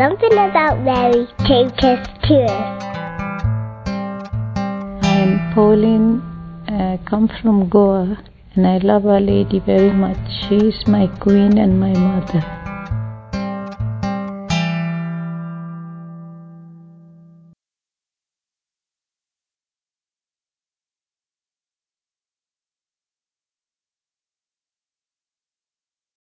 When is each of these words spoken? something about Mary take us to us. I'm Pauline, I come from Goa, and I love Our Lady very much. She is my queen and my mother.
something 0.00 0.32
about 0.32 0.80
Mary 0.80 1.26
take 1.40 1.84
us 1.84 2.08
to 2.26 2.36
us. 2.44 2.84
I'm 5.04 5.52
Pauline, 5.52 6.22
I 6.66 6.98
come 7.04 7.28
from 7.42 7.68
Goa, 7.68 8.16
and 8.54 8.66
I 8.66 8.78
love 8.78 9.04
Our 9.04 9.20
Lady 9.20 9.58
very 9.58 9.92
much. 9.92 10.16
She 10.48 10.56
is 10.68 10.86
my 10.86 11.06
queen 11.18 11.58
and 11.58 11.78
my 11.78 11.92
mother. 11.92 12.59